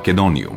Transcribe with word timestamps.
Македониум. 0.00 0.56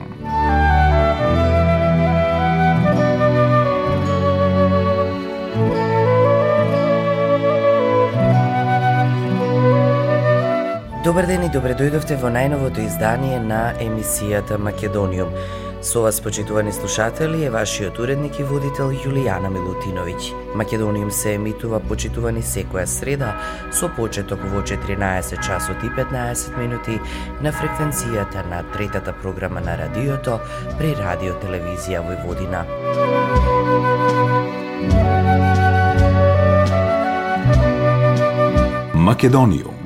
Добар 11.03 11.25
ден 11.27 11.43
и 11.43 11.49
добре 11.52 11.75
дојдовте 11.75 12.16
во 12.21 12.31
најновото 12.31 12.85
издание 12.88 13.41
на 13.43 13.73
емисијата 13.83 14.55
Македониум. 14.55 15.35
Со 15.84 16.02
вас, 16.02 16.22
почитувани 16.22 16.72
слушатели, 16.72 17.44
е 17.44 17.50
вашиот 17.50 18.00
уредник 18.00 18.40
и 18.40 18.44
водител 18.44 18.94
Јулијана 18.96 19.50
Милутиновиќ. 19.52 20.56
Македониум 20.56 21.12
се 21.12 21.34
емитува 21.36 21.82
почитувани 21.84 22.40
секоја 22.40 22.86
среда 22.88 23.34
со 23.72 23.90
почеток 23.92 24.40
во 24.53 24.64
14 24.64 25.44
часот 25.44 25.84
и 25.84 25.92
15 25.92 26.56
минути 26.58 26.95
на 27.42 27.52
фреквенцијата 27.52 28.48
на 28.48 28.64
третата 28.72 29.12
програма 29.12 29.59
на 29.59 29.75
радиото 29.78 30.40
при 30.80 30.95
Радио 30.95 31.36
Телевизија 31.44 32.00
Војводина. 32.08 32.64
Македониум 38.95 39.83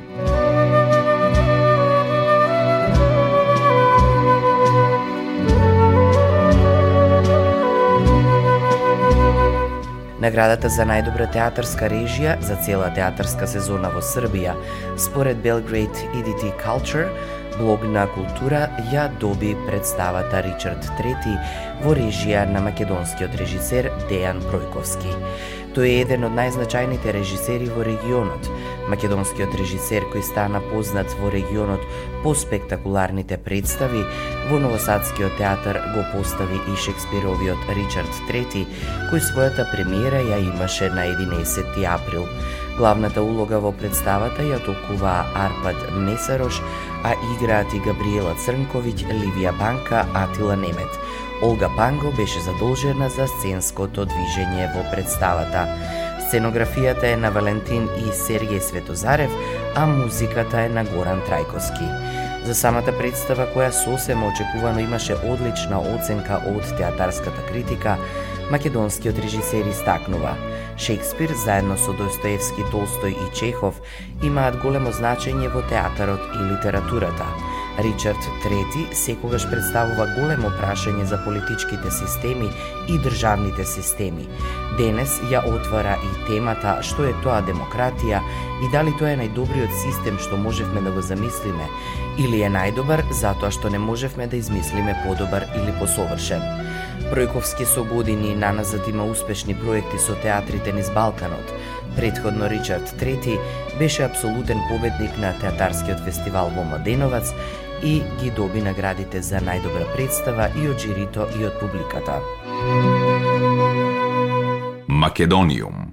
Наградата 10.28 10.68
за 10.68 10.84
најдобра 10.84 11.24
театарска 11.32 11.88
режија 11.88 12.34
за 12.44 12.58
цела 12.66 12.90
театарска 12.92 13.48
сезона 13.48 13.88
во 13.94 14.02
Србија, 14.04 14.58
според 15.00 15.38
Belgrade 15.46 16.10
EDT 16.20 16.50
Culture, 16.60 17.06
блог 17.56 17.86
на 17.88 18.04
култура 18.12 18.66
ја 18.92 19.06
доби 19.22 19.54
представата 19.70 20.42
Ричард 20.44 20.84
III 21.00 21.38
во 21.86 21.96
режија 21.96 22.44
на 22.52 22.60
македонскиот 22.66 23.40
режисер 23.40 23.88
Дејан 24.10 24.44
Пројковски. 24.50 25.16
Тој 25.78 25.94
е 25.94 26.02
еден 26.02 26.28
од 26.28 26.36
најзначајните 26.36 27.16
режисери 27.16 27.72
во 27.72 27.88
регионот, 27.88 28.52
македонскиот 28.92 29.56
режисер 29.60 30.08
кој 30.12 30.24
стана 30.24 30.62
познат 30.72 31.12
во 31.22 31.32
регионот 31.34 31.84
по 32.24 32.34
спектакуларните 32.36 33.38
представи, 33.38 34.04
во 34.50 34.60
Новосадскиот 34.60 35.38
театар 35.38 35.82
го 35.96 36.06
постави 36.14 36.60
и 36.72 36.76
Шекспировиот 36.76 37.70
Ричард 37.76 38.14
III, 38.30 38.66
кој 39.12 39.22
својата 39.30 39.68
премиера 39.72 40.24
ја 40.24 40.40
имаше 40.54 40.90
на 40.90 41.08
11 41.12 41.86
април. 41.86 42.26
Главната 42.78 43.24
улога 43.26 43.58
во 43.60 43.72
представата 43.74 44.44
ја 44.46 44.60
толкува 44.66 45.26
Арпад 45.34 45.80
Месарош, 45.98 46.62
а 47.04 47.16
играат 47.34 47.74
и 47.74 47.80
Габриела 47.82 48.36
Црнковиќ, 48.44 49.08
Ливија 49.10 49.54
Банка, 49.58 50.06
Атила 50.14 50.56
Немет. 50.56 51.00
Олга 51.42 51.70
Панго 51.78 52.12
беше 52.18 52.40
задолжена 52.42 53.10
за 53.10 53.28
сценското 53.28 54.06
движење 54.10 54.70
во 54.74 54.86
представата. 54.94 55.68
Сценографијата 56.28 57.08
е 57.08 57.16
на 57.16 57.30
Валентин 57.32 57.86
и 57.96 58.10
Сергеј 58.12 58.60
Светозарев, 58.60 59.32
а 59.76 59.86
музиката 59.88 60.66
е 60.66 60.70
на 60.70 60.84
Горан 60.84 61.22
Трајковски. 61.24 61.88
За 62.44 62.56
самата 62.56 62.92
представа 63.00 63.46
која 63.54 63.70
сосема 63.72 64.28
очекувано 64.28 64.84
имаше 64.84 65.16
одлична 65.16 65.80
оценка 65.80 66.42
од 66.52 66.68
театарската 66.76 67.46
критика, 67.48 67.96
македонскиот 68.52 69.20
режисер 69.24 69.72
истакнува. 69.72 70.36
Шекспир 70.78 71.32
заедно 71.46 71.78
со 71.80 71.96
Достоевски, 71.96 72.68
Толстој 72.76 73.16
и 73.16 73.32
Чехов 73.32 73.80
имаат 74.24 74.60
големо 74.60 74.92
значење 74.92 75.48
во 75.48 75.64
театарот 75.72 76.28
и 76.36 76.44
литературата– 76.52 77.32
Ричард 77.78 78.18
III 78.46 78.94
секогаш 78.94 79.44
представува 79.50 80.08
големо 80.16 80.50
прашање 80.58 81.04
за 81.06 81.20
политичките 81.22 81.92
системи 81.94 82.50
и 82.90 82.98
државните 83.04 83.66
системи. 83.66 84.26
Денес 84.78 85.18
ја 85.32 85.42
отвара 85.48 85.96
и 86.06 86.10
темата 86.28 86.78
што 86.86 87.08
е 87.10 87.14
тоа 87.24 87.40
демократија 87.46 88.22
и 88.62 88.70
дали 88.74 88.94
тоа 89.00 89.14
е 89.14 89.20
најдобриот 89.24 89.74
систем 89.82 90.20
што 90.22 90.38
можевме 90.38 90.84
да 90.86 90.92
го 90.94 91.02
замислиме 91.02 91.66
или 92.18 92.44
е 92.46 92.52
најдобар 92.54 93.04
затоа 93.12 93.52
што 93.52 93.72
не 93.74 93.80
можевме 93.82 94.28
да 94.28 94.38
измислиме 94.38 94.98
подобар 95.06 95.48
или 95.56 95.74
посовршен. 95.80 96.44
Пројковски 97.10 97.66
со 97.66 97.84
години 97.88 98.36
наназад 98.36 98.88
има 98.88 99.06
успешни 99.06 99.56
проекти 99.56 100.00
со 100.00 100.16
театрите 100.22 100.74
низ 100.74 100.90
Балканот. 100.94 101.54
Предходно 101.96 102.50
Ричард 102.50 102.90
III 103.02 103.40
беше 103.80 104.04
абсолютен 104.04 104.60
победник 104.70 105.18
на 105.18 105.34
театарскиот 105.40 106.04
фестивал 106.06 106.52
во 106.54 106.64
Младеновац 106.64 107.34
и 107.84 108.02
ги 108.22 108.32
доби 108.32 108.62
наградите 108.62 109.22
за 109.22 109.42
најдобра 109.42 109.90
представа 109.96 110.52
и 110.58 110.70
од 110.70 110.82
жирито 110.82 111.30
и 111.40 111.46
од 111.46 111.60
публиката. 111.62 112.22
Македониум. 115.08 115.87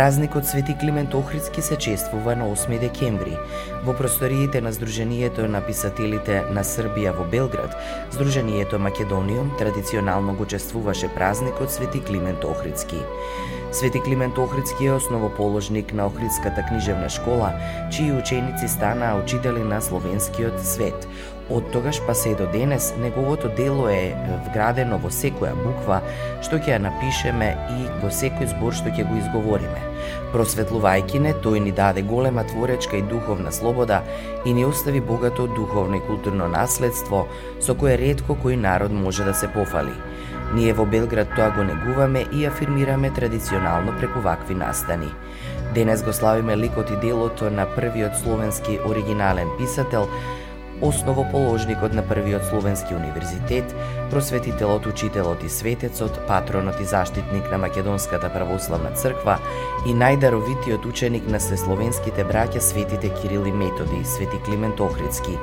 Празникот 0.00 0.46
Свети 0.46 0.76
Климент 0.80 1.14
Охридски 1.14 1.62
се 1.62 1.76
чествува 1.76 2.36
на 2.36 2.56
8 2.56 2.78
декември. 2.78 3.36
Во 3.84 3.92
просториите 3.92 4.60
на 4.64 4.72
Сдруженијето 4.72 5.44
на 5.44 5.60
писателите 5.60 6.38
на 6.56 6.62
Србија 6.64 7.12
во 7.12 7.26
Белград, 7.28 7.76
Сдруженијето 8.08 8.80
Македониум 8.80 9.50
традиционално 9.58 10.32
го 10.34 10.46
чествуваше 10.46 11.12
празникот 11.14 11.72
Свети 11.72 12.00
Климент 12.00 12.44
Охридски. 12.44 12.96
Свети 13.72 14.00
Климент 14.00 14.38
Охридски 14.38 14.86
е 14.86 14.92
основоположник 14.92 15.92
на 15.92 16.06
Охридската 16.06 16.64
книжевна 16.68 17.08
школа, 17.08 17.52
чии 17.92 18.12
ученици 18.12 18.68
станаа 18.68 19.20
учители 19.20 19.60
на 19.60 19.82
словенскиот 19.82 20.64
свет. 20.64 21.08
Од 21.50 21.72
тогаш 21.72 21.98
па 22.06 22.14
се 22.14 22.30
и 22.30 22.34
до 22.38 22.46
денес, 22.46 22.92
неговото 23.02 23.48
дело 23.56 23.88
е 23.90 24.14
вградено 24.46 25.00
во 25.02 25.10
секоја 25.10 25.50
буква 25.58 25.98
што 26.46 26.60
ќе 26.62 26.76
ја 26.76 26.82
напишеме 26.84 27.48
и 27.74 27.88
во 28.02 28.10
секој 28.14 28.52
збор 28.52 28.76
што 28.78 28.92
ќе 28.94 29.06
го 29.08 29.18
изговориме. 29.18 29.82
Просветлувајќи 30.30 31.18
не, 31.26 31.34
тој 31.42 31.58
ни 31.66 31.72
даде 31.74 32.06
голема 32.06 32.44
творечка 32.46 32.96
и 32.96 33.02
духовна 33.02 33.50
слобода 33.52 34.02
и 34.44 34.54
ни 34.54 34.64
остави 34.64 35.00
богато 35.00 35.46
духовно 35.46 35.98
и 35.98 36.06
културно 36.06 36.48
наследство 36.48 37.26
со 37.58 37.74
кое 37.74 37.98
ретко 37.98 38.38
кој 38.38 38.56
народ 38.56 38.94
може 38.94 39.26
да 39.26 39.34
се 39.34 39.50
пофали. 39.50 39.96
Ние 40.54 40.72
во 40.74 40.86
Белград 40.86 41.34
тоа 41.36 41.50
го 41.54 41.62
негуваме 41.66 42.24
и 42.32 42.46
афирмираме 42.46 43.10
традиционално 43.10 43.92
преку 43.98 44.20
вакви 44.20 44.54
настани. 44.54 45.10
Денес 45.74 46.02
го 46.02 46.12
славиме 46.12 46.56
ликот 46.56 46.90
и 46.90 46.96
делото 46.96 47.50
на 47.50 47.66
првиот 47.76 48.16
словенски 48.16 48.78
оригинален 48.86 49.48
писател, 49.58 50.08
основоположникот 50.82 51.94
на 51.94 52.02
првиот 52.02 52.44
словенски 52.44 52.94
универзитет, 52.94 53.74
просветителот, 54.10 54.86
учителот 54.86 55.44
и 55.44 55.48
светецот, 55.48 56.26
патронот 56.26 56.80
и 56.80 56.84
заштитник 56.84 57.50
на 57.50 57.58
Македонската 57.58 58.30
православна 58.32 58.90
црква 58.96 59.38
и 59.86 59.92
најдаровитиот 59.92 60.86
ученик 60.86 61.28
на 61.28 61.40
сесловенските 61.40 62.24
браќа 62.24 62.60
светите 62.60 63.12
Кирил 63.20 63.46
и 63.46 63.52
Методи, 63.52 64.04
свети 64.04 64.40
Климент 64.44 64.80
Охридски, 64.80 65.38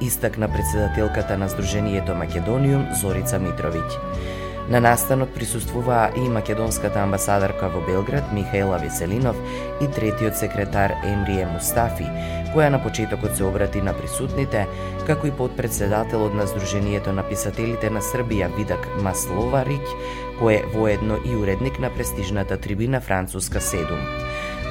истакна 0.00 0.48
председателката 0.48 1.38
на 1.38 1.48
Сдруженијето 1.48 2.14
Македониум 2.14 2.86
Зорица 3.00 3.38
Митровиќ. 3.38 4.47
На 4.68 4.80
настанот 4.80 5.34
присуствуваа 5.34 6.10
и 6.16 6.28
македонската 6.28 7.00
амбасадарка 7.00 7.70
во 7.72 7.80
Белград 7.86 8.32
Михаела 8.32 8.78
Веселинов 8.78 9.36
и 9.80 9.86
третиот 9.86 10.36
секретар 10.36 10.92
Емрие 11.08 11.46
Мустафи, 11.48 12.04
која 12.52 12.68
на 12.68 12.82
почетокот 12.84 13.32
се 13.36 13.46
обрати 13.48 13.80
на 13.80 13.94
присутните, 13.96 14.66
како 15.08 15.26
и 15.26 15.32
подпредседателот 15.32 16.36
на 16.36 16.44
Сдруженијето 16.44 17.16
на 17.16 17.24
писателите 17.24 17.88
на 17.88 18.04
Србија 18.04 18.50
Видак 18.56 18.84
Масловарик, 19.00 19.88
кој 20.36 20.60
е 20.60 20.66
воедно 20.76 21.16
и 21.24 21.32
уредник 21.36 21.80
на 21.80 21.88
престижната 21.88 22.60
трибина 22.60 23.00
Француска 23.00 23.60
7. 23.60 23.88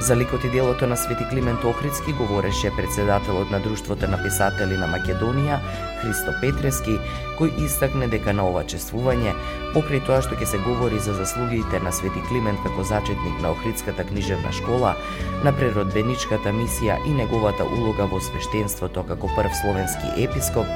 За 0.00 0.16
ликот 0.16 0.44
и 0.44 0.50
делото 0.50 0.86
на 0.86 0.96
Свети 0.96 1.24
Климент 1.30 1.64
Охридски 1.64 2.12
говореше 2.12 2.76
председателот 2.76 3.50
на 3.50 3.60
Друштвото 3.60 4.06
на 4.08 4.22
писатели 4.22 4.76
на 4.78 4.86
Македонија, 4.86 5.58
Христо 5.98 6.30
Петрески, 6.40 6.94
кој 7.34 7.50
истакне 7.66 8.06
дека 8.06 8.30
на 8.32 8.44
ова 8.46 8.62
чествување, 8.62 9.34
покрај 9.74 10.04
тоа 10.06 10.20
што 10.22 10.38
ќе 10.38 10.46
се 10.52 10.60
говори 10.62 11.02
за 11.02 11.16
заслугите 11.18 11.82
на 11.82 11.90
Свети 11.90 12.22
Климент 12.30 12.62
како 12.62 12.86
зачетник 12.86 13.42
на 13.42 13.50
Охридската 13.50 14.06
книжевна 14.06 14.52
школа, 14.54 14.94
на 15.42 15.50
природбеничката 15.50 16.54
мисија 16.54 17.00
и 17.02 17.16
неговата 17.18 17.66
улога 17.66 18.06
во 18.06 18.22
свештенството 18.22 19.02
како 19.02 19.26
прв 19.34 19.50
словенски 19.62 20.14
епископ, 20.14 20.70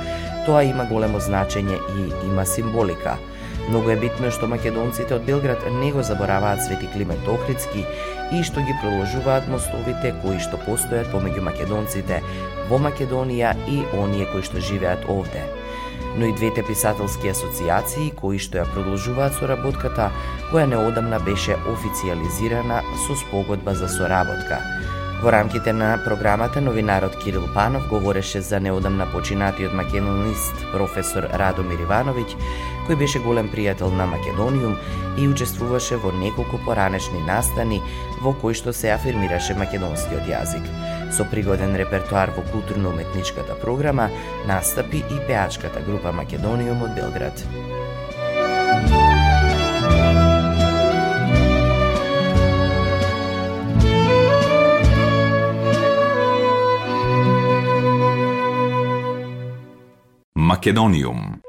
тоа 0.51 0.67
има 0.67 0.91
големо 0.91 1.23
значење 1.23 1.79
и 1.79 2.11
има 2.27 2.47
символика– 2.47 3.21
Многу 3.69 3.91
е 3.95 3.97
битно 3.97 4.31
што 4.35 4.49
македонците 4.51 5.15
од 5.15 5.27
Белград 5.27 5.63
не 5.79 5.93
го 5.95 6.03
забораваат 6.03 6.65
Свети 6.65 6.89
Климент 6.93 7.29
Охридски 7.31 7.85
и 8.33 8.43
што 8.43 8.65
ги 8.67 8.75
продолжуваат 8.83 9.49
мостовите 9.53 10.15
кои 10.23 10.41
што 10.43 10.59
постојат 10.67 11.13
помеѓу 11.15 11.45
македонците 11.47 12.23
во 12.71 12.81
Македонија 12.83 13.55
и 13.71 13.83
оние 13.99 14.27
кои 14.33 14.43
што 14.43 14.61
живеат 14.61 15.07
овде. 15.09 15.45
Но 16.19 16.27
и 16.27 16.35
двете 16.37 16.67
писателски 16.67 17.31
асоциации 17.33 18.11
кои 18.19 18.43
што 18.43 18.61
ја 18.61 18.67
продолжуваат 18.75 19.39
соработката, 19.39 20.11
која 20.51 20.67
неодамна 20.75 21.23
беше 21.23 21.57
официализирана 21.77 22.83
со 23.07 23.17
спогодба 23.25 23.79
за 23.79 23.89
соработка– 23.89 24.59
Во 25.23 25.31
рамките 25.31 25.73
на 25.73 26.01
програмата 26.05 26.61
новинарот 26.61 27.17
Кирил 27.25 27.47
Панов 27.55 27.89
говореше 27.89 28.41
за 28.41 28.61
неодамна 28.61 29.07
починатиот 29.13 29.73
македонист 29.73 30.65
професор 30.73 31.29
Радомир 31.31 31.85
Ивановиќ, 31.87 32.35
кој 32.87 32.99
беше 32.99 33.23
голем 33.23 33.51
пријател 33.53 33.93
на 33.95 34.07
Македониум 34.07 34.77
и 35.19 35.29
учествуваше 35.29 35.97
во 36.03 36.13
неколку 36.13 36.59
поранешни 36.67 37.21
настани 37.27 37.81
во 38.23 38.33
кои 38.33 38.55
што 38.55 38.73
се 38.73 38.95
афирмираше 38.95 39.55
македонскиот 39.59 40.29
јазик. 40.29 40.65
Со 41.13 41.27
пригоден 41.29 41.77
репертуар 41.77 42.33
во 42.37 42.43
културно-уметничката 42.53 43.59
програма 43.61 44.11
настапи 44.47 45.05
и 45.05 45.21
пеачката 45.27 45.85
група 45.87 46.13
Македониум 46.13 46.83
од 46.83 46.95
Белград. 46.97 47.47
Македониум. 60.35 61.43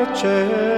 marce 0.00 0.69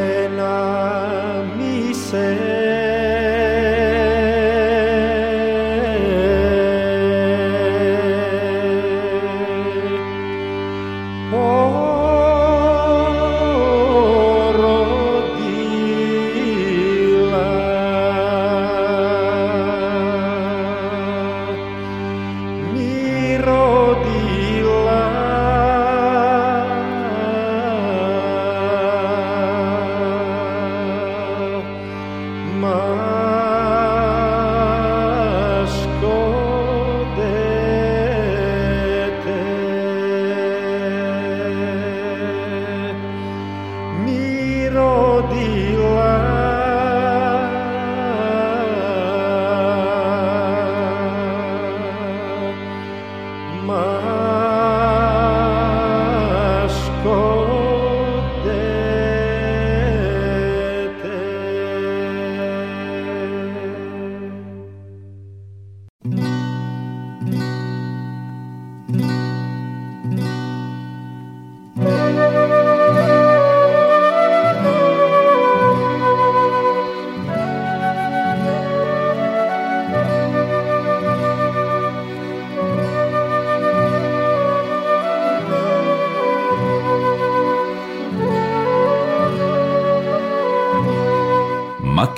llena. 0.00 0.70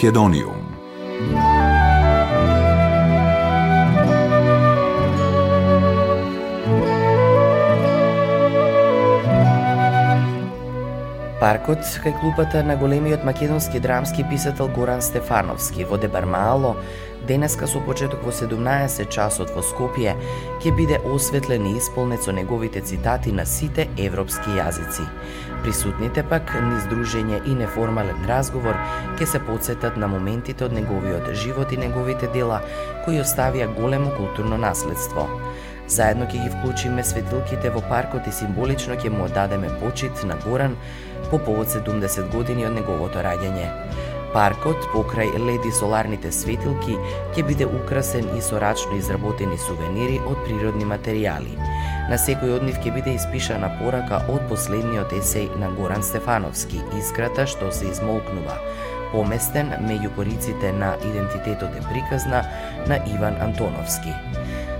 Македониум. 0.02 0.58
Паркот 11.38 11.86
кај 12.02 12.18
клупата 12.18 12.64
на 12.66 12.74
големиот 12.74 13.22
македонски 13.22 13.78
драмски 13.78 14.26
писател 14.26 14.66
Горан 14.74 14.98
Стефановски 15.02 15.86
во 15.86 15.98
Дебармаало 16.02 16.74
денеска 17.28 17.66
со 17.66 17.80
почеток 17.80 18.24
во 18.24 18.32
17 18.32 19.08
часот 19.10 19.50
во 19.54 19.62
Скопје 19.62 20.14
ќе 20.62 20.74
биде 20.76 20.98
осветлен 21.14 21.66
и 21.66 21.78
исполнет 21.78 22.22
со 22.22 22.32
неговите 22.32 22.80
цитати 22.80 23.32
на 23.32 23.46
сите 23.46 23.88
европски 23.96 24.58
јазици. 24.58 25.06
Присутните 25.62 26.22
пак 26.22 26.54
низ 26.68 26.86
дружење 26.90 27.42
и 27.46 27.54
неформален 27.54 28.24
разговор 28.28 28.78
ќе 29.18 29.26
се 29.26 29.42
подсетат 29.46 29.96
на 29.96 30.08
моментите 30.08 30.64
од 30.64 30.74
неговиот 30.74 31.34
живот 31.34 31.72
и 31.72 31.78
неговите 31.78 32.30
дела 32.34 32.62
кои 33.04 33.22
оставија 33.22 33.70
големо 33.76 34.10
културно 34.16 34.58
наследство. 34.58 35.28
Заедно 35.88 36.26
ќе 36.26 36.42
ги 36.42 36.50
вклучиме 36.50 37.04
светилките 37.04 37.70
во 37.70 37.82
паркот 37.88 38.26
и 38.26 38.32
символично 38.32 38.96
ќе 38.96 39.10
му 39.12 39.26
одадеме 39.26 39.70
почит 39.80 40.22
на 40.24 40.38
Горан 40.44 40.76
по 41.30 41.38
повод 41.38 41.68
70 41.68 42.30
години 42.32 42.66
од 42.66 42.74
неговото 42.78 43.22
раѓање. 43.24 43.68
Паркот, 44.32 44.88
покрај 44.94 45.36
леди 45.36 45.72
соларните 45.76 46.32
светилки, 46.32 46.96
ќе 47.36 47.46
биде 47.46 47.68
украсен 47.68 48.30
и 48.36 48.40
со 48.40 48.60
рачно 48.60 48.96
изработени 48.96 49.58
сувенири 49.60 50.20
од 50.24 50.40
природни 50.46 50.88
материјали– 50.88 51.56
На 52.10 52.18
секој 52.18 52.56
од 52.56 52.64
нив 52.66 52.78
ќе 52.82 52.90
биде 52.96 53.12
испишана 53.14 53.68
порака 53.78 54.18
од 54.32 54.42
последниот 54.50 55.12
есеј 55.14 55.46
на 55.60 55.68
Горан 55.76 56.02
Стефановски, 56.02 56.80
искрата 56.98 57.46
што 57.46 57.70
се 57.72 57.86
измолкнува, 57.92 58.56
поместен 59.12 59.70
меѓу 59.86 60.10
кориците 60.16 60.72
на 60.76 60.90
идентитетот 61.06 61.78
е 61.78 61.84
приказна 61.86 62.42
на 62.90 62.98
Иван 63.14 63.38
Антоновски. 63.46 64.12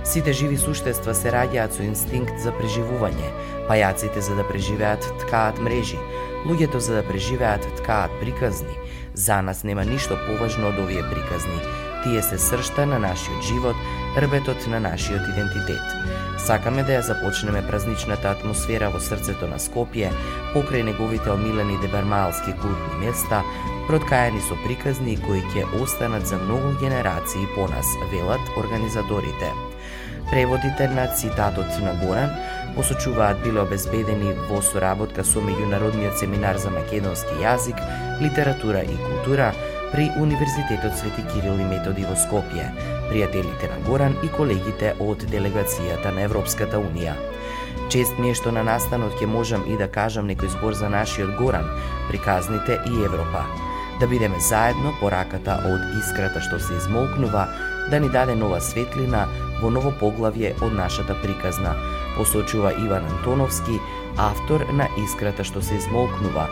Сите 0.03 0.33
живи 0.35 0.59
суштества 0.59 1.15
се 1.15 1.31
раѓаат 1.31 1.77
со 1.77 1.85
инстинкт 1.87 2.35
за 2.43 2.51
преживување, 2.59 3.31
пајаците 3.71 4.19
за 4.19 4.35
да 4.35 4.43
преживеат 4.49 5.07
ткаат 5.23 5.61
мрежи, 5.63 6.01
луѓето 6.43 6.83
за 6.83 6.99
да 6.99 7.07
преживеат 7.07 7.65
ткаат 7.79 8.11
приказни. 8.19 8.75
За 9.13 9.41
нас 9.41 9.63
нема 9.63 9.85
ништо 9.85 10.17
поважно 10.27 10.67
од 10.69 10.79
овие 10.79 11.03
приказни. 11.09 11.59
Тие 12.03 12.21
се 12.21 12.37
сршта 12.37 12.85
на 12.85 12.99
нашиот 12.99 13.43
живот, 13.45 13.75
рбетот 14.17 14.67
на 14.67 14.79
нашиот 14.79 15.21
идентитет. 15.33 15.85
Сакаме 16.37 16.83
да 16.83 16.97
ја 16.97 17.01
започнеме 17.07 17.61
празничната 17.67 18.31
атмосфера 18.33 18.89
во 18.91 18.99
срцето 18.99 19.47
на 19.47 19.61
Скопје, 19.61 20.09
покрај 20.55 20.83
неговите 20.83 21.31
омилени 21.31 21.77
дебармалски 21.79 22.57
култни 22.59 23.05
места, 23.05 23.43
проткаени 23.87 24.41
со 24.49 24.57
приказни 24.65 25.15
кои 25.21 25.45
ќе 25.53 25.69
останат 25.79 26.27
за 26.27 26.41
многу 26.41 26.73
генерации 26.81 27.47
по 27.55 27.69
нас, 27.69 27.87
велат 28.11 28.41
организаторите. 28.57 29.53
Преводите 30.33 30.87
на 30.87 31.07
цитатот 31.07 31.65
на 31.81 31.93
Горан 31.93 32.29
посочуваат 32.75 33.43
биле 33.43 33.61
обезбедени 33.61 34.31
во 34.49 34.63
соработка 34.65 35.21
со 35.21 35.43
Меѓународниот 35.45 36.17
семинар 36.17 36.57
за 36.57 36.71
македонски 36.73 37.35
јазик, 37.37 37.77
литература 38.17 38.81
и 38.81 38.95
култура 38.97 39.51
при 39.91 40.09
Универзитетот 40.17 40.97
Свети 40.97 41.21
Кирил 41.29 41.61
и 41.61 41.67
Методи 41.69 42.01
во 42.09 42.17
Скопје, 42.17 42.65
пријателите 43.11 43.69
на 43.69 43.77
Горан 43.85 44.17
и 44.25 44.31
колегите 44.33 44.95
од 44.97 45.21
делегацијата 45.29 46.15
на 46.17 46.25
Европската 46.25 46.81
Унија. 46.81 47.13
Чест 47.93 48.17
ми 48.17 48.33
е 48.33 48.39
што 48.41 48.49
на 48.57 48.65
настанот 48.65 49.13
ќе 49.21 49.29
можам 49.29 49.69
и 49.69 49.77
да 49.77 49.85
кажам 49.85 50.25
некој 50.25 50.49
збор 50.57 50.73
за 50.73 50.89
нашиот 50.89 51.37
Горан, 51.37 51.69
приказните 52.09 52.81
и 52.89 53.05
Европа. 53.05 53.45
Да 54.01 54.09
бидеме 54.09 54.41
заедно 54.41 54.97
пораката 54.97 55.61
од 55.61 55.93
искрата 56.01 56.41
што 56.41 56.57
се 56.57 56.81
измолкнува, 56.81 57.45
да 57.93 57.99
ни 57.99 58.09
даде 58.09 58.33
нова 58.35 58.61
светлина 58.61 59.27
во 59.63 59.71
ново 59.71 59.93
поглавје 59.99 60.53
од 60.61 60.73
нашата 60.75 61.15
приказна, 61.23 61.73
посочува 62.17 62.73
Иван 62.83 63.07
Антоновски, 63.07 63.79
автор 64.17 64.65
на 64.75 64.87
Искрата 64.99 65.43
што 65.47 65.63
се 65.63 65.79
измолкнува, 65.79 66.47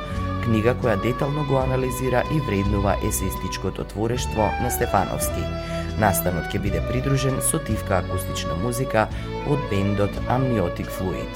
книга 0.46 0.74
која 0.82 0.96
детално 1.04 1.46
го 1.46 1.60
анализира 1.60 2.24
и 2.32 2.40
вреднува 2.48 2.96
есеистичкото 3.04 3.84
творештво 3.94 4.50
на 4.64 4.72
Стефановски. 4.72 5.44
Настанот 6.00 6.50
ќе 6.50 6.64
биде 6.64 6.82
придружен 6.88 7.42
со 7.46 7.60
тивка 7.60 8.00
акустична 8.00 8.56
музика 8.64 9.10
од 9.48 9.60
бендот 9.70 10.16
Amniotic 10.30 10.90
Fluid. 10.98 11.34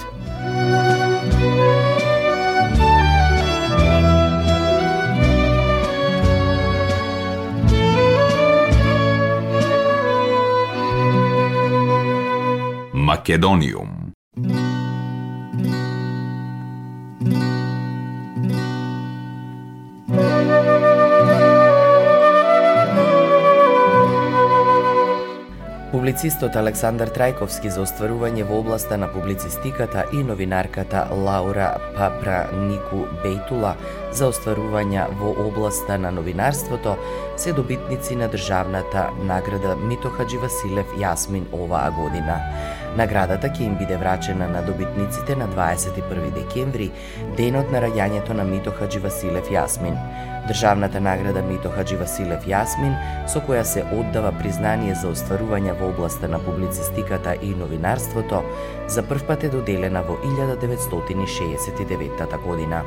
Македониум 13.25 14.13
Публицистот 25.91 26.53
Александар 26.60 27.10
Трајковски 27.10 27.72
за 27.74 27.82
остварување 27.82 28.46
во 28.46 28.60
областа 28.62 28.94
на 29.01 29.10
публицистиката 29.10 30.05
и 30.13 30.22
новинарката 30.22 31.08
Лаура 31.10 31.72
Папранику 31.98 33.08
Бейтула 33.24 33.74
за 34.13 34.29
остварување 34.29 35.10
во 35.17 35.34
областа 35.48 35.98
на 35.98 36.13
новинарството 36.13 36.94
се 37.41 37.58
добитници 37.58 38.22
на 38.22 38.29
државната 38.29 39.10
награда 39.25 39.74
Мито 39.82 40.13
Хаджи 40.13 40.38
Василев 40.38 40.94
Јасмин 41.01 41.50
оваа 41.58 41.89
година. 41.98 42.38
Наградата 42.95 43.49
ќе 43.51 43.65
им 43.67 43.73
биде 43.75 43.97
врачена 43.99 44.47
на 44.47 44.61
добитниците 44.63 45.35
на 45.35 45.49
21 45.51 46.31
декември, 46.37 46.91
денот 47.37 47.71
на 47.71 47.81
раѓањето 47.83 48.33
на 48.33 48.43
Мито 48.47 48.71
Хаджи 48.71 48.99
Василев 49.03 49.49
Јасмин. 49.51 49.95
Државната 50.47 50.99
награда 51.01 51.41
Мито 51.43 51.69
Хаджи 51.75 51.95
Василев 51.99 52.45
Јасмин, 52.47 52.95
со 53.27 53.39
која 53.43 53.63
се 53.67 53.83
оддава 53.99 54.31
признание 54.39 54.95
за 54.95 55.11
остварување 55.11 55.75
во 55.75 55.91
областа 55.91 56.27
на 56.31 56.39
публицистиката 56.39 57.35
и 57.41 57.51
новинарството, 57.51 58.43
за 58.87 59.03
прв 59.03 59.27
пат 59.27 59.43
е 59.43 59.49
доделена 59.49 60.01
во 60.07 60.15
1969 60.23 62.37
година. 62.47 62.83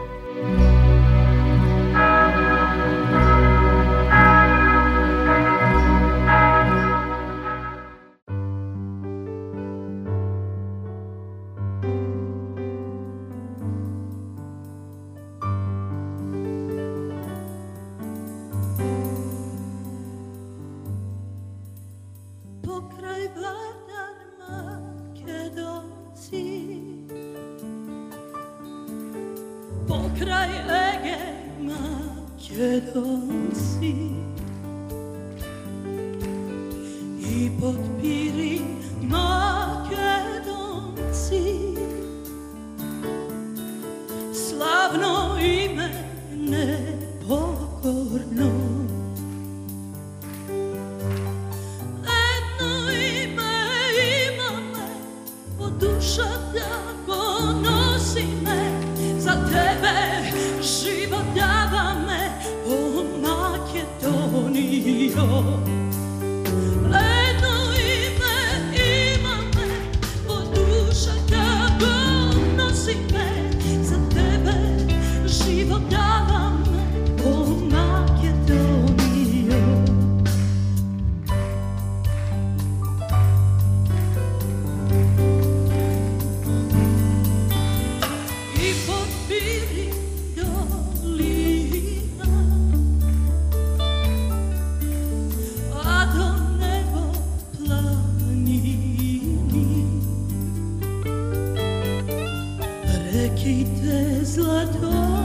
Kýte 103.38 104.24
zlatou. 104.26 105.17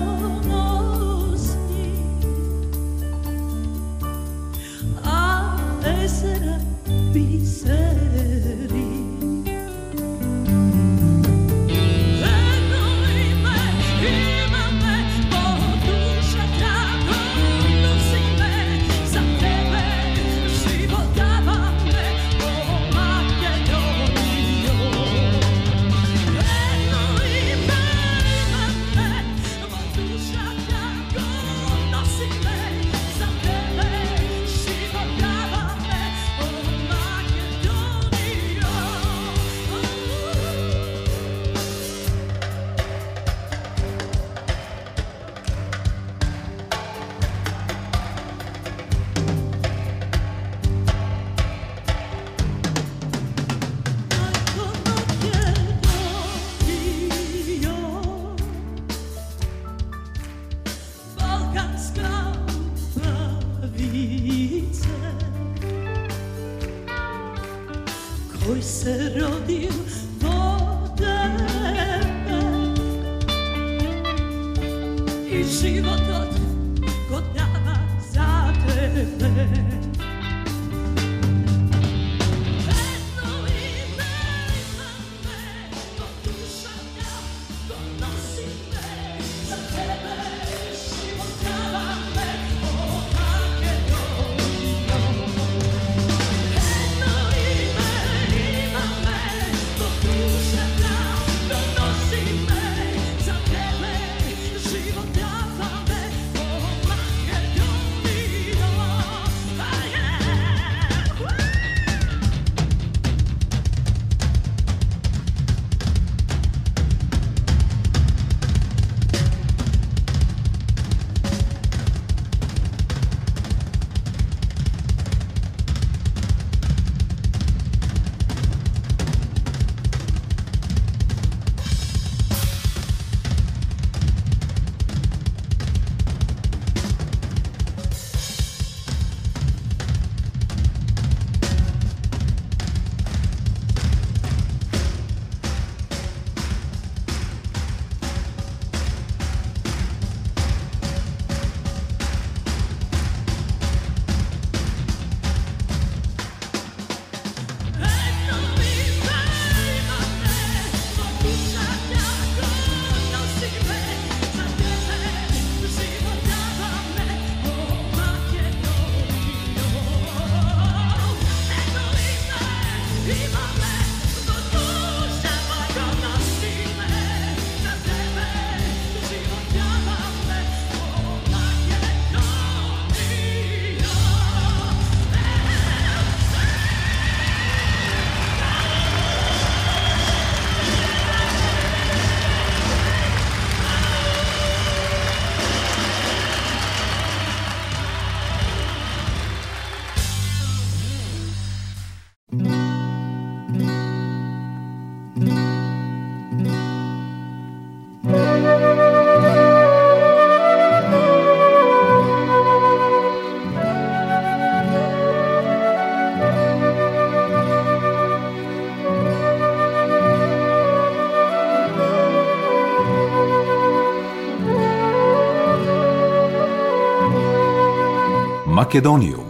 Македониум. 228.64 229.28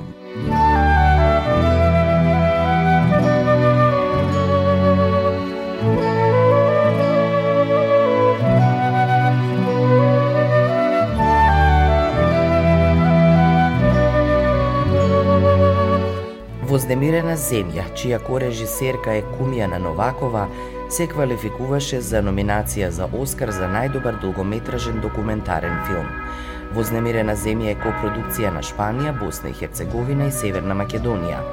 Вознемирена 16.70 17.34
земја, 17.34 17.88
чија 17.98 18.20
корежисерка 18.22 19.18
е 19.18 19.24
Кумјана 19.34 19.82
Новакова, 19.82 20.46
се 20.94 21.08
квалификуваше 21.10 22.06
за 22.06 22.22
номинација 22.22 22.94
за 22.94 23.10
Оскар 23.18 23.50
за 23.50 23.66
најдобар 23.66 24.22
долгометражен 24.22 25.02
документарен 25.02 25.80
филм. 25.90 26.10
Вознемирена 26.74 27.36
земја 27.38 27.70
е 27.76 27.78
копродукција 27.78 28.50
на 28.54 28.64
Шпанија, 28.66 29.12
Босна 29.20 29.52
и 29.52 29.58
Херцеговина 29.58 30.28
и 30.30 30.34
Северна 30.34 30.74
Македонија. 30.74 31.44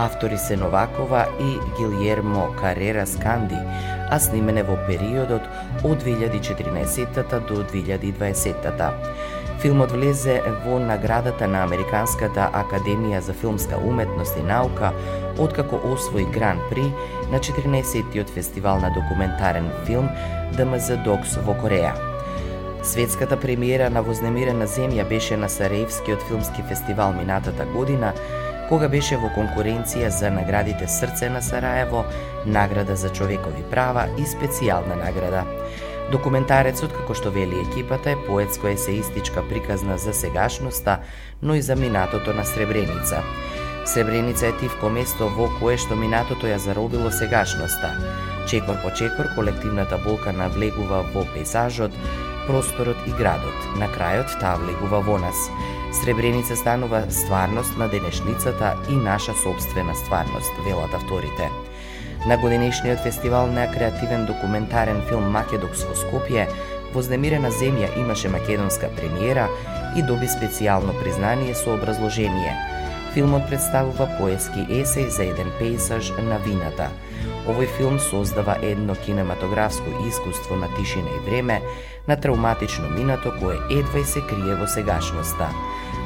Автори 0.00 0.38
се 0.40 0.56
Новакова 0.56 1.26
и 1.40 1.50
Гилјермо 1.76 2.46
Карера 2.56 3.04
Сканди, 3.06 3.58
а 4.08 4.18
снимене 4.18 4.62
во 4.64 4.78
периодот 4.86 5.44
од 5.84 6.04
2014 6.04 7.36
до 7.48 7.60
2020 7.68 8.88
Филмот 9.62 9.92
влезе 9.92 10.40
во 10.64 10.78
наградата 10.82 11.46
на 11.46 11.60
Американската 11.62 12.48
Академија 12.62 13.20
за 13.20 13.32
филмска 13.32 13.76
уметност 13.78 14.38
и 14.40 14.42
наука, 14.42 14.92
откако 15.38 15.78
освои 15.92 16.24
Гран 16.34 16.58
При 16.70 16.88
на 17.30 17.38
14-тиот 17.38 18.30
фестивал 18.30 18.80
на 18.80 18.90
документарен 18.90 19.70
филм 19.84 20.08
ДМЗ 20.56 20.96
Докс 21.04 21.36
во 21.44 21.54
Кореја. 21.54 22.11
Светската 22.82 23.36
премиера 23.40 23.90
на 23.90 24.02
Вознемирена 24.02 24.66
земја 24.66 25.04
беше 25.08 25.36
на 25.36 25.48
Сараевскиот 25.48 26.22
филмски 26.28 26.62
фестивал 26.68 27.12
минатата 27.12 27.64
година, 27.64 28.10
кога 28.68 28.88
беше 28.88 29.16
во 29.22 29.30
конкуренција 29.36 30.08
за 30.10 30.30
наградите 30.34 30.88
Срце 30.90 31.28
на 31.30 31.42
Сараево, 31.42 32.04
награда 32.46 32.96
за 32.96 33.12
човекови 33.12 33.62
права 33.70 34.08
и 34.18 34.26
специјална 34.26 34.98
награда. 34.98 35.44
Документарецот, 36.10 36.90
како 36.96 37.14
што 37.14 37.30
вели 37.30 37.62
екипата, 37.62 38.10
е 38.10 38.20
поетско-есеистичка 38.26 39.46
приказна 39.48 39.98
за 39.98 40.12
сегашноста, 40.12 40.98
но 41.42 41.54
и 41.54 41.62
за 41.62 41.76
минатото 41.76 42.34
на 42.34 42.44
Сребреница. 42.44 43.22
Сребреница 43.86 44.46
е 44.46 44.58
тивко 44.58 44.90
место 44.90 45.30
во 45.38 45.46
кое 45.60 45.78
што 45.78 45.94
минатото 45.94 46.50
ја 46.50 46.58
заробило 46.58 47.14
сегашноста. 47.14 47.94
Чекор 48.50 48.82
по 48.82 48.90
чекор, 48.90 49.30
колективната 49.34 50.02
болка 50.02 50.32
навлегува 50.32 51.04
во 51.14 51.22
пейзажот, 51.34 51.94
просторот 52.46 52.96
и 53.06 53.12
градот. 53.18 53.58
На 53.78 53.88
крајот 53.92 54.38
таа 54.40 54.56
влегува 54.58 55.00
во 55.00 55.18
нас. 55.18 55.48
Сребреница 56.02 56.56
станува 56.56 57.04
стварност 57.10 57.76
на 57.78 57.88
денешницата 57.88 58.76
и 58.90 58.96
наша 58.96 59.34
собствена 59.42 59.94
стварност, 59.94 60.52
велат 60.66 60.94
авторите. 60.94 61.50
На 62.26 62.38
годинешниот 62.38 63.00
фестивал 63.02 63.46
на 63.46 63.70
креативен 63.72 64.26
документарен 64.26 65.02
филм 65.08 65.30
Македокс 65.30 65.84
во 65.84 65.94
Скопје, 65.94 66.46
Вознемирена 66.94 67.48
земја 67.50 67.88
имаше 67.96 68.28
македонска 68.28 68.90
премиера 68.96 69.48
и 69.96 70.02
доби 70.02 70.28
специјално 70.28 70.92
признание 71.00 71.54
со 71.54 71.72
образложение. 71.72 72.52
Филмот 73.14 73.48
представува 73.48 74.08
поески 74.18 74.66
есеј 74.68 75.08
за 75.08 75.24
еден 75.24 75.48
пейсаж 75.58 76.12
на 76.18 76.38
вината. 76.44 76.90
Овој 77.42 77.66
филм 77.76 77.98
создава 77.98 78.54
едно 78.62 78.94
кинематографско 78.94 79.90
искуство 80.08 80.56
на 80.56 80.68
тишина 80.76 81.10
и 81.16 81.30
време, 81.30 81.62
на 82.08 82.16
травматично 82.16 82.88
минато 82.90 83.32
кое 83.40 83.58
едва 83.70 83.98
и 83.98 84.04
се 84.04 84.20
крие 84.20 84.54
во 84.54 84.66
сегашноста. 84.66 85.48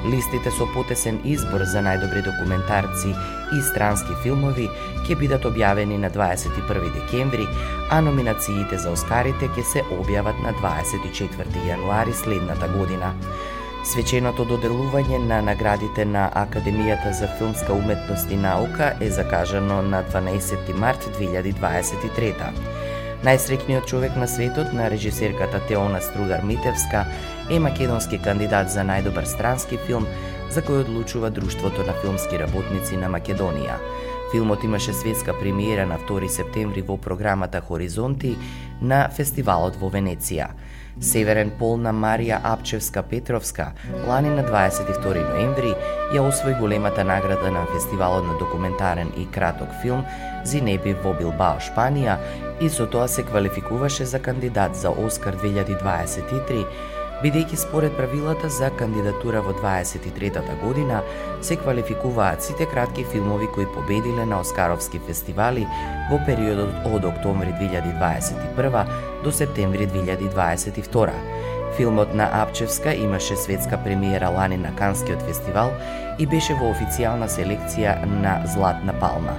Листите 0.09 0.51
со 0.51 0.65
потесен 0.73 1.19
избор 1.25 1.65
за 1.69 1.83
најдобри 1.85 2.23
документарци 2.25 3.13
и 3.53 3.61
странски 3.69 4.17
филмови 4.23 4.71
ќе 5.05 5.19
бидат 5.21 5.45
објавени 5.45 5.99
на 6.01 6.11
21 6.11 6.89
декември, 6.95 7.45
а 7.91 8.01
номинациите 8.01 8.79
за 8.79 8.95
Оскарите 8.97 9.51
ќе 9.53 9.65
се 9.73 9.85
објават 9.99 10.41
на 10.41 10.57
24 10.63 11.69
јануари 11.69 12.17
следната 12.17 12.69
година. 12.79 13.13
Свеченото 13.87 14.43
доделување 14.51 15.21
на 15.23 15.37
наградите 15.47 16.05
на 16.11 16.25
Академијата 16.41 17.13
за 17.15 17.29
филмска 17.39 17.73
уметност 17.73 18.31
и 18.35 18.37
наука 18.37 18.89
е 19.01 19.11
закажано 19.15 19.77
на 19.83 20.01
12 20.11 20.73
март 20.75 21.07
2023 21.19 22.33
Најсрекниот 23.23 23.87
човек 23.87 24.17
на 24.17 24.27
светот 24.29 24.73
на 24.73 24.91
режисерката 24.91 25.61
Теона 25.69 26.01
Стругар 26.03 26.43
Митевска 26.43 27.05
е 27.51 27.59
македонски 27.59 28.19
кандидат 28.19 28.71
за 28.75 28.83
најдобар 28.83 29.25
странски 29.25 29.79
филм 29.87 30.11
за 30.51 30.67
кој 30.67 30.83
одлучува 30.83 31.31
Друштвото 31.31 31.87
на 31.87 31.95
филмски 32.03 32.43
работници 32.43 32.99
на 32.99 33.07
Македонија. 33.07 33.79
Филмот 34.33 34.65
имаше 34.65 34.93
светска 34.93 35.39
премиера 35.39 35.87
на 35.87 35.99
2 35.99 36.27
септември 36.27 36.83
во 36.83 36.99
програмата 36.99 37.61
Хоризонти 37.61 38.35
на 38.83 39.07
фестивалот 39.09 39.79
во 39.79 39.91
Венеција. 39.95 40.51
Северен 41.01 41.51
пол 41.59 41.77
на 41.77 41.93
Марија 41.93 42.39
Апчевска 42.45 43.03
Петровска 43.03 43.73
лани 44.09 44.31
на 44.33 44.45
22 44.47 45.25
ноември 45.29 45.75
ја 46.15 46.25
освои 46.29 46.55
големата 46.61 47.05
награда 47.05 47.51
на 47.53 47.67
фестивалот 47.75 48.25
на 48.25 48.39
документарен 48.39 49.13
и 49.17 49.27
краток 49.31 49.69
филм 49.83 50.05
Зинеби 50.45 50.95
во 51.05 51.13
Билбао, 51.13 51.61
Шпанија 51.61 52.17
и 52.61 52.71
со 52.71 52.87
тоа 52.87 53.09
се 53.09 53.23
квалификуваше 53.23 54.05
за 54.05 54.23
кандидат 54.23 54.77
за 54.77 54.91
Оскар 54.91 55.37
2023 55.37 56.65
бидејќи 57.23 57.57
според 57.57 57.97
правилата 57.97 58.49
за 58.53 58.69
кандидатура 58.79 59.41
во 59.45 59.55
23-та 59.57 60.57
година 60.63 61.03
се 61.41 61.57
квалификуваат 61.57 62.43
сите 62.43 62.67
кратки 62.67 63.05
филмови 63.13 63.49
кои 63.55 63.67
победиле 63.75 64.27
на 64.27 64.41
Оскаровски 64.41 65.01
фестивали 65.07 65.67
во 66.11 66.21
периодот 66.27 66.87
од 66.93 67.09
октомври 67.13 67.55
2021 67.61 68.85
до 69.25 69.33
септември 69.33 69.89
2022. 69.89 71.11
Филмот 71.77 72.15
на 72.15 72.29
Апчевска 72.43 72.95
имаше 72.95 73.37
светска 73.37 73.77
премиера 73.85 74.29
лани 74.29 74.57
на 74.57 74.77
Канскиот 74.77 75.23
фестивал 75.23 75.73
и 76.19 76.27
беше 76.27 76.57
во 76.57 76.73
официјална 76.73 77.29
селекција 77.29 77.99
на 78.05 78.41
Златна 78.49 78.95
палма. 79.01 79.37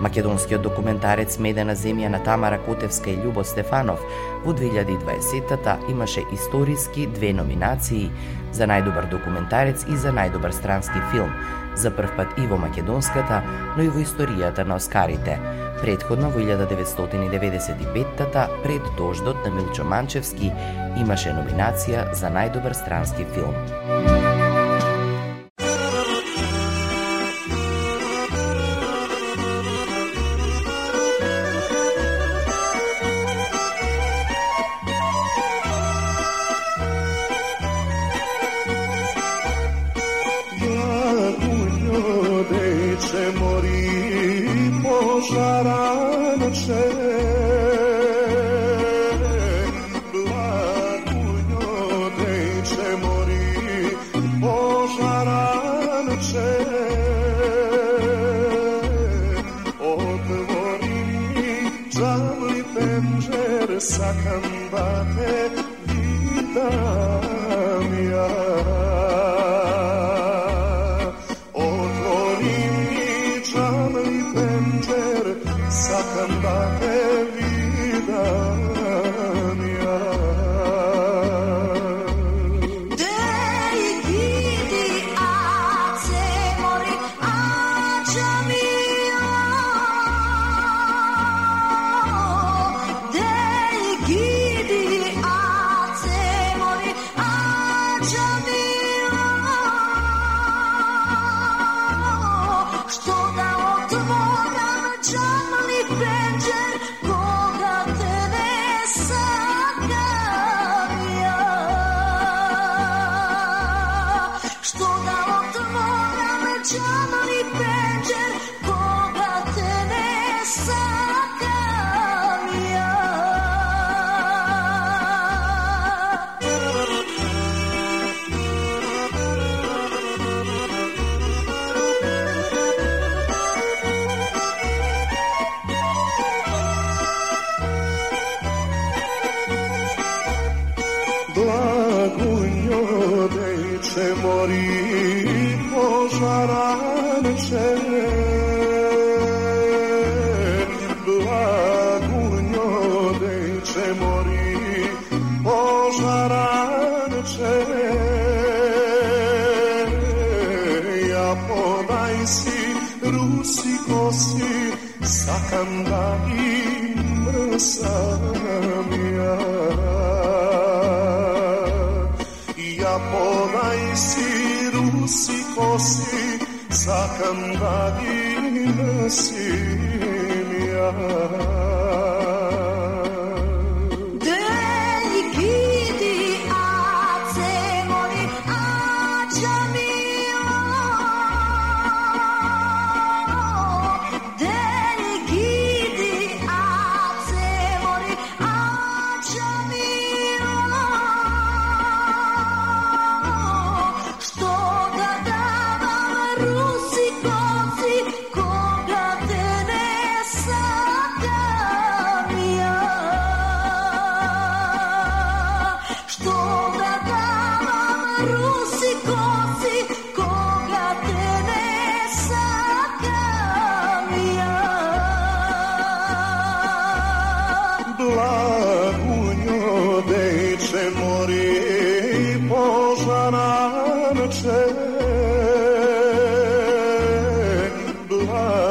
Македонскиот 0.00 0.62
документарец 0.62 1.38
Медена 1.38 1.76
земја 1.76 2.08
на 2.08 2.22
Тамара 2.24 2.58
Котевска 2.64 3.10
и 3.10 3.16
Љубо 3.20 3.44
Стефанов 3.44 4.00
во 4.44 4.52
2020-та 4.52 5.78
имаше 5.90 6.22
историски 6.32 7.06
две 7.06 7.32
номинации 7.32 8.10
за 8.52 8.66
најдобар 8.66 9.10
документарец 9.10 9.84
и 9.88 9.96
за 9.96 10.12
најдобар 10.16 10.50
странски 10.56 11.00
филм, 11.12 11.30
за 11.76 11.90
прв 11.90 12.16
пат 12.16 12.28
и 12.38 12.46
во 12.46 12.56
македонската, 12.56 13.42
но 13.76 13.82
и 13.82 13.88
во 13.88 14.00
историјата 14.00 14.64
на 14.64 14.74
Оскарите. 14.80 15.38
Предходно 15.82 16.30
во 16.30 16.40
1995-та 16.40 18.48
пред 18.64 18.82
Дождот 18.96 19.44
на 19.44 19.50
Милчо 19.50 19.84
Манчевски 19.84 20.52
имаше 20.96 21.36
номинација 21.36 22.12
за 22.12 22.32
најдобар 22.32 22.72
странски 22.72 23.24
филм. 23.34 24.29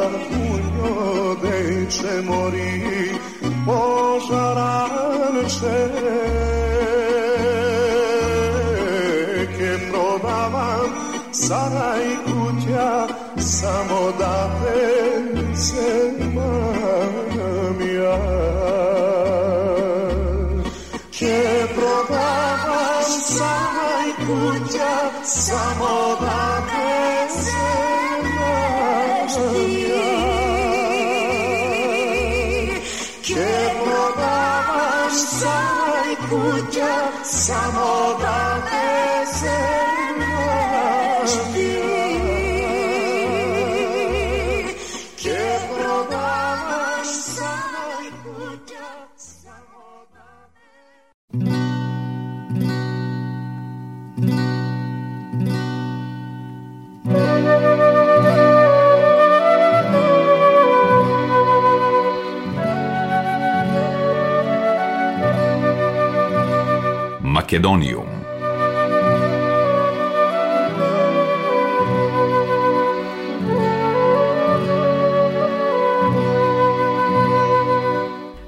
unde 0.08 1.88
ce 1.90 2.22
mori 2.28 3.12
požara 3.66 4.88
noće 5.34 5.80
Kem 9.58 9.80
prodavam 9.92 10.90
saraj 11.32 12.06
kuća 12.26 13.08
samo 13.38 14.12
da 14.20 14.50
te 14.64 15.56
se 15.56 16.12
manam 16.36 17.78
ja 17.96 18.20
Kem 21.20 21.68
prodavam 21.76 23.04
saraj 23.28 24.10
kuća 24.26 24.96
samo 25.24 26.16
da 26.22 26.49
amor. 37.52 37.99
Македониум. 67.50 68.06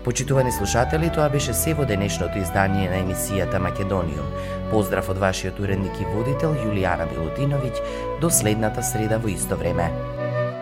Почитувани 0.04 0.52
слушатели, 0.52 1.10
тоа 1.10 1.30
беше 1.30 1.54
се 1.54 1.74
во 1.74 1.86
денешното 1.86 2.38
издание 2.38 2.90
на 2.94 3.02
емисијата 3.02 3.58
Македониум. 3.58 4.30
Поздрав 4.70 5.10
од 5.10 5.18
вашиот 5.18 5.58
уредник 5.58 5.98
и 5.98 6.06
водител 6.14 6.54
Јулијана 6.54 7.10
Милутиновиќ 7.10 7.74
до 8.22 8.30
следната 8.30 8.86
среда 8.86 9.18
во 9.18 9.34
исто 9.34 9.58
време. 9.58 9.90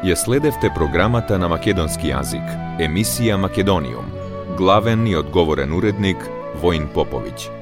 Ја 0.08 0.16
следевте 0.16 0.72
програмата 0.72 1.36
на 1.36 1.52
македонски 1.52 2.16
јазик, 2.16 2.58
емисија 2.80 3.36
Македониум. 3.36 4.08
Главен 4.56 5.08
и 5.08 5.16
одговорен 5.20 5.76
уредник 5.76 6.30
Воин 6.64 6.88
Поповиќ. 6.88 7.59